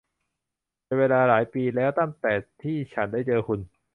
[0.85, 3.59] เป็นเวลาหลายปีแล้วตั้งแต่ที่ฉันได้เจอคุณ!